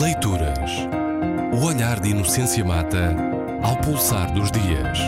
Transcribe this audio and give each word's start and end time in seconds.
Leituras. 0.00 0.88
O 1.52 1.68
olhar 1.68 2.00
de 2.00 2.12
Inocência 2.12 2.64
Mata 2.64 3.12
ao 3.62 3.76
pulsar 3.84 4.32
dos 4.32 4.50
dias. 4.50 4.98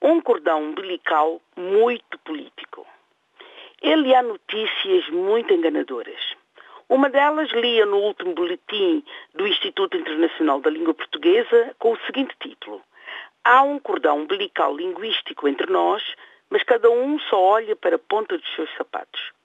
Um 0.00 0.18
cordão 0.22 0.62
umbilical 0.62 1.42
muito 1.54 2.18
político. 2.20 2.86
Ele 3.82 4.14
há 4.14 4.22
notícias 4.22 5.10
muito 5.10 5.52
enganadoras. 5.52 6.34
Uma 6.88 7.10
delas 7.10 7.50
lia 7.50 7.84
no 7.84 7.98
último 7.98 8.32
boletim 8.32 9.04
do 9.34 9.46
Instituto 9.46 9.98
Internacional 9.98 10.58
da 10.62 10.70
Língua 10.70 10.94
Portuguesa 10.94 11.76
com 11.78 11.92
o 11.92 12.00
seguinte 12.06 12.34
título: 12.40 12.80
Há 13.44 13.60
um 13.60 13.78
cordão 13.78 14.20
umbilical 14.20 14.74
linguístico 14.74 15.46
entre 15.46 15.70
nós, 15.70 16.02
mas 16.48 16.62
cada 16.62 16.90
um 16.90 17.18
só 17.18 17.38
olha 17.38 17.76
para 17.76 17.96
a 17.96 17.98
ponta 17.98 18.38
dos 18.38 18.54
seus 18.54 18.74
sapatos. 18.78 19.38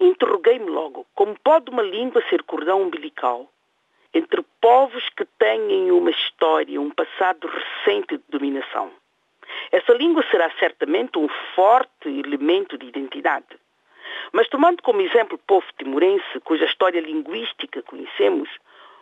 Interroguei-me 0.00 0.70
logo, 0.70 1.06
como 1.14 1.38
pode 1.40 1.70
uma 1.70 1.82
língua 1.82 2.22
ser 2.28 2.42
cordão 2.44 2.82
umbilical 2.82 3.50
entre 4.14 4.42
povos 4.60 5.08
que 5.10 5.24
têm 5.38 5.90
uma 5.90 6.10
história, 6.10 6.80
um 6.80 6.90
passado 6.90 7.48
recente 7.48 8.16
de 8.16 8.24
dominação? 8.28 8.90
Essa 9.72 9.92
língua 9.92 10.24
será 10.30 10.50
certamente 10.58 11.18
um 11.18 11.28
forte 11.54 12.08
elemento 12.08 12.78
de 12.78 12.86
identidade. 12.86 13.58
Mas 14.32 14.48
tomando 14.48 14.82
como 14.82 15.00
exemplo 15.00 15.34
o 15.34 15.46
povo 15.46 15.66
timorense, 15.76 16.40
cuja 16.44 16.64
história 16.64 17.00
linguística 17.00 17.82
conhecemos, 17.82 18.48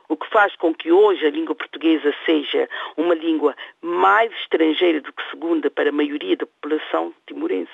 o 0.09 0.17
que 0.17 0.29
faz 0.31 0.55
com 0.57 0.73
que 0.75 0.91
hoje 0.91 1.27
a 1.27 1.31
língua 1.31 1.55
portuguesa 1.55 2.15
seja 2.25 2.69
uma 2.97 3.15
língua 3.15 3.57
mais 3.83 4.33
estrangeira 4.41 5.01
do 5.01 5.13
que 5.13 5.31
segunda 5.31 5.71
para 5.71 5.91
a 5.91 5.93
maioria 5.93 6.37
da 6.37 6.47
população 6.47 7.13
timorense. 7.27 7.73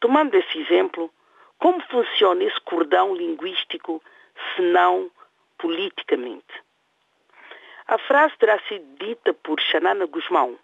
Tomando 0.00 0.34
esse 0.34 0.58
exemplo, 0.58 1.10
como 1.60 1.80
funciona 1.88 2.42
esse 2.42 2.60
cordão 2.62 3.14
linguístico, 3.14 4.02
se 4.56 4.62
não 4.62 5.10
politicamente? 5.58 6.62
A 7.86 7.98
frase 7.98 8.34
terá 8.38 8.58
sido 8.66 8.84
dita 8.98 9.34
por 9.34 9.60
Xanana 9.60 10.06
Guzmão, 10.06 10.58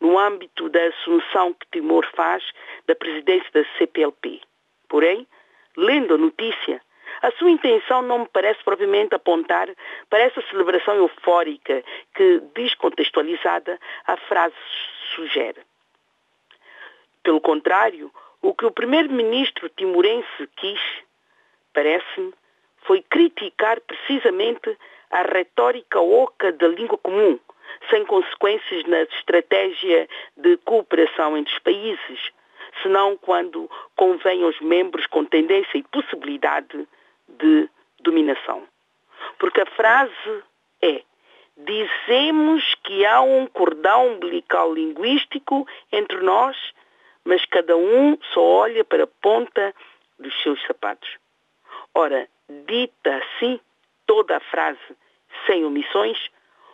no 0.00 0.18
âmbito 0.18 0.68
da 0.70 0.82
assunção 0.86 1.52
que 1.52 1.66
Timor 1.70 2.06
faz 2.16 2.42
da 2.86 2.94
presidência 2.94 3.50
da 3.52 3.64
CPLP. 3.76 4.40
Porém, 4.88 5.26
lendo 5.76 6.14
a 6.14 6.18
notícia, 6.18 6.80
a 7.22 7.30
sua 7.32 7.50
intenção 7.50 8.00
não 8.00 8.20
me 8.20 8.28
parece 8.28 8.64
propriamente 8.64 9.14
apontar 9.14 9.68
para 10.08 10.20
essa 10.20 10.40
celebração 10.48 10.94
eufórica 10.94 11.84
que, 12.14 12.40
descontextualizada, 12.54 13.78
a 14.06 14.16
frase 14.16 14.54
sugere. 15.14 15.60
Pelo 17.22 17.40
contrário, 17.40 18.10
o 18.42 18.54
que 18.54 18.64
o 18.64 18.70
primeiro-ministro 18.70 19.68
timorense 19.70 20.48
quis, 20.56 20.80
parece-me, 21.72 22.32
foi 22.82 23.02
criticar 23.02 23.80
precisamente 23.80 24.76
a 25.10 25.22
retórica 25.22 26.00
oca 26.00 26.52
da 26.52 26.68
língua 26.68 26.96
comum, 26.98 27.38
sem 27.88 28.04
consequências 28.06 28.84
na 28.84 29.02
estratégia 29.02 30.08
de 30.36 30.56
cooperação 30.58 31.36
entre 31.36 31.52
os 31.52 31.58
países, 31.60 32.30
senão 32.82 33.16
quando 33.16 33.70
convém 33.96 34.42
aos 34.42 34.58
membros 34.60 35.06
com 35.06 35.24
tendência 35.24 35.78
e 35.78 35.82
possibilidade 35.82 36.88
de 37.28 37.68
dominação. 38.00 38.66
Porque 39.38 39.60
a 39.60 39.66
frase 39.66 40.42
é: 40.82 41.02
dizemos 41.56 42.74
que 42.84 43.04
há 43.04 43.20
um 43.20 43.46
cordão 43.46 44.14
umbilical 44.14 44.72
linguístico 44.72 45.66
entre 45.92 46.18
nós 46.18 46.56
mas 47.24 47.44
cada 47.46 47.76
um 47.76 48.18
só 48.32 48.42
olha 48.42 48.84
para 48.84 49.04
a 49.04 49.06
ponta 49.06 49.74
dos 50.18 50.34
seus 50.42 50.60
sapatos. 50.66 51.08
Ora, 51.94 52.28
dita 52.66 53.16
assim 53.16 53.60
toda 54.06 54.36
a 54.36 54.40
frase, 54.40 54.78
sem 55.46 55.64
omissões, 55.64 56.18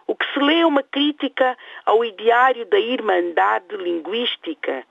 o 0.07 0.15
que 0.15 0.27
se 0.33 0.39
lê 0.39 0.61
é 0.61 0.67
uma 0.67 0.83
crítica 0.83 1.57
ao 1.85 2.05
ideário 2.05 2.65
da 2.67 2.79
irmandade 2.79 3.77
linguística, 3.77 4.85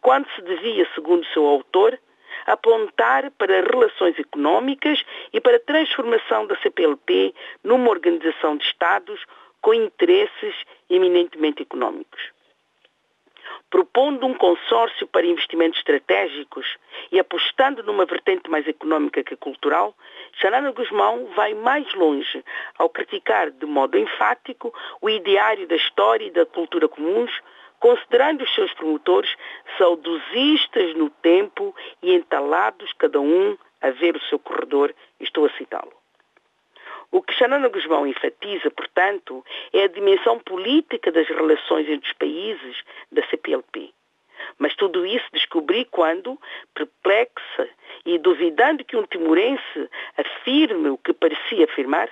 quando 0.00 0.28
se 0.34 0.42
devia, 0.42 0.86
segundo 0.94 1.24
seu 1.26 1.46
autor, 1.46 1.98
apontar 2.46 3.30
para 3.32 3.62
relações 3.62 4.18
económicas 4.18 5.02
e 5.32 5.40
para 5.40 5.56
a 5.56 5.60
transformação 5.60 6.46
da 6.46 6.56
CPLP 6.60 7.34
numa 7.62 7.90
organização 7.90 8.56
de 8.56 8.64
Estados 8.64 9.24
com 9.60 9.74
interesses 9.74 10.54
eminentemente 10.88 11.62
económicos 11.62 12.37
propondo 13.78 14.26
um 14.26 14.34
consórcio 14.34 15.06
para 15.06 15.24
investimentos 15.24 15.78
estratégicos 15.78 16.66
e 17.12 17.20
apostando 17.20 17.80
numa 17.84 18.04
vertente 18.04 18.50
mais 18.50 18.66
económica 18.66 19.22
que 19.22 19.36
cultural, 19.36 19.94
Xanana 20.32 20.72
Guzmão 20.72 21.26
vai 21.36 21.54
mais 21.54 21.94
longe 21.94 22.44
ao 22.76 22.88
criticar 22.88 23.52
de 23.52 23.66
modo 23.66 23.96
enfático 23.96 24.74
o 25.00 25.08
ideário 25.08 25.68
da 25.68 25.76
história 25.76 26.24
e 26.24 26.30
da 26.32 26.44
cultura 26.44 26.88
comuns, 26.88 27.30
considerando 27.78 28.42
os 28.42 28.52
seus 28.52 28.74
promotores 28.74 29.32
saudosistas 29.78 30.96
no 30.96 31.08
tempo 31.08 31.72
e 32.02 32.12
entalados 32.12 32.92
cada 32.94 33.20
um 33.20 33.56
a 33.80 33.90
ver 33.90 34.16
o 34.16 34.22
seu 34.22 34.40
corredor, 34.40 34.92
estou 35.20 35.46
a 35.46 35.50
citá-lo. 35.50 35.97
Xanana 37.38 37.68
Guzmão 37.68 38.06
enfatiza, 38.06 38.70
portanto, 38.70 39.44
é 39.72 39.84
a 39.84 39.88
dimensão 39.88 40.40
política 40.40 41.12
das 41.12 41.28
relações 41.28 41.88
entre 41.88 42.08
os 42.08 42.16
países 42.16 42.82
da 43.12 43.24
CPLP. 43.28 43.92
Mas 44.58 44.74
tudo 44.74 45.06
isso 45.06 45.26
descobri 45.32 45.84
quando, 45.84 46.38
perplexa 46.74 47.68
e 48.04 48.18
duvidando 48.18 48.84
que 48.84 48.96
um 48.96 49.06
timorense 49.06 49.90
afirme 50.16 50.90
o 50.90 50.98
que 50.98 51.12
parecia 51.12 51.64
afirmar, 51.64 52.08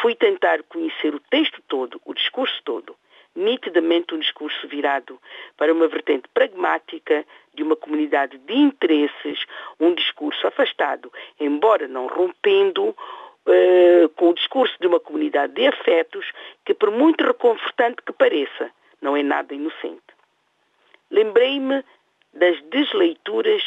fui 0.00 0.14
tentar 0.14 0.62
conhecer 0.64 1.14
o 1.14 1.20
texto 1.20 1.60
todo, 1.68 2.00
o 2.04 2.14
discurso 2.14 2.60
todo, 2.64 2.96
nitidamente 3.34 4.14
um 4.14 4.18
discurso 4.18 4.66
virado 4.68 5.20
para 5.56 5.72
uma 5.72 5.88
vertente 5.88 6.28
pragmática 6.32 7.24
de 7.52 7.62
uma 7.62 7.76
comunidade 7.76 8.38
de 8.38 8.54
interesses, 8.54 9.44
um 9.80 9.92
discurso 9.94 10.46
afastado, 10.46 11.12
embora 11.40 11.88
não 11.88 12.06
rompendo 12.06 12.96
uh, 13.46 14.08
com 14.10 14.30
o 14.30 14.34
discurso 14.34 14.74
de 14.80 14.86
uma 14.86 15.00
comunidade 15.00 15.54
de 15.54 15.66
afetos 15.66 16.30
que, 16.64 16.74
por 16.74 16.90
muito 16.90 17.24
reconfortante 17.24 18.02
que 18.04 18.12
pareça, 18.12 18.70
não 19.00 19.16
é 19.16 19.22
nada 19.22 19.54
inocente. 19.54 20.02
Lembrei-me 21.10 21.84
das 22.32 22.60
desleituras 22.62 23.62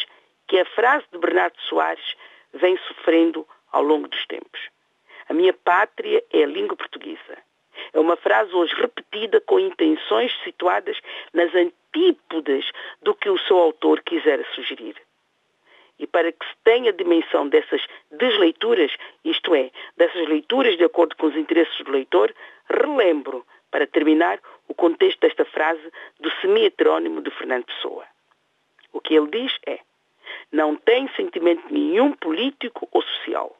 que 0.48 0.60
a 0.60 0.66
frase 0.66 1.06
de 1.12 1.18
Bernardo 1.20 1.60
Soares 1.62 2.16
vem 2.54 2.78
sofrendo 2.88 3.48
ao 3.72 3.84
longo 3.84 4.08
dos 4.08 4.26
tempos. 4.26 4.60
A 5.30 5.34
minha 5.34 5.54
pátria 5.54 6.24
é 6.32 6.44
a 6.44 6.48
língua 6.48 6.76
portuguesa. 6.76 7.38
É 7.94 8.00
uma 8.00 8.16
frase 8.16 8.52
hoje 8.54 8.74
repetida 8.76 9.40
com 9.42 9.60
intenções 9.60 10.32
situadas 10.44 11.00
nas 11.34 11.54
antípodas 11.54 12.66
do 13.02 13.14
que 13.14 13.30
o 13.30 13.38
seu 13.40 13.58
autor 13.58 14.02
quisera 14.02 14.44
sugerir 14.56 14.96
e 16.00 16.06
para 16.06 16.32
que 16.32 16.46
se 16.46 16.56
tenha 16.64 16.94
dimensão 16.94 17.48
dessas 17.48 17.82
desleituras, 18.12 18.92
isto 19.24 19.56
é, 19.56 19.72
dessas 19.96 20.28
leituras 20.28 20.78
de 20.78 20.84
acordo 20.84 21.16
com 21.16 21.28
os 21.28 21.36
interesses 21.36 21.78
do 21.84 21.92
leitor, 21.92 22.34
relembro, 22.70 23.46
para 23.72 23.88
terminar, 23.88 24.40
o 24.68 24.74
contexto 24.74 25.20
desta 25.20 25.46
frase 25.46 25.82
do 26.20 26.32
semi-heterónimo 26.42 27.22
de 27.22 27.32
Fernando 27.32 27.66
Pessoa. 27.66 28.06
O 28.94 29.00
que 29.00 29.16
ele 29.16 29.28
diz 29.30 29.54
é: 29.66 29.80
não 30.52 30.76
tem 30.76 31.08
sentimento 31.16 31.64
nenhum 31.72 32.14
político 32.14 32.88
ou 32.92 33.02
social. 33.02 33.56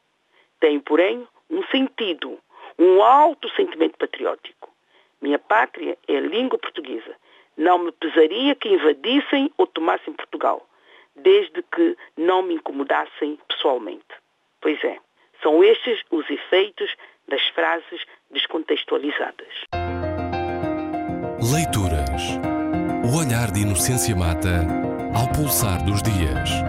Tem, 0.60 0.80
porém, 0.80 1.26
um 1.50 1.62
sentido, 1.66 2.38
um 2.78 3.02
alto 3.02 3.48
sentimento 3.50 3.96
patriótico. 3.98 4.70
Minha 5.20 5.38
pátria 5.38 5.96
é 6.06 6.16
a 6.16 6.20
língua 6.20 6.58
portuguesa. 6.58 7.14
Não 7.56 7.78
me 7.78 7.92
pesaria 7.92 8.54
que 8.54 8.68
invadissem 8.68 9.52
ou 9.56 9.66
tomassem 9.66 10.12
Portugal 10.12 10.67
desde 11.18 11.62
que 11.62 11.96
não 12.16 12.42
me 12.42 12.54
incomodassem 12.54 13.38
pessoalmente. 13.48 14.04
Pois 14.60 14.82
é, 14.84 14.98
são 15.42 15.62
estes 15.62 16.02
os 16.10 16.28
efeitos 16.28 16.90
das 17.28 17.46
frases 17.48 18.02
descontextualizadas. 18.30 19.48
Leituras. 21.52 22.22
O 23.04 23.18
olhar 23.18 23.50
de 23.52 23.60
Inocência 23.60 24.14
Mata 24.16 24.66
ao 25.14 25.28
pulsar 25.32 25.84
dos 25.84 26.02
dias. 26.02 26.67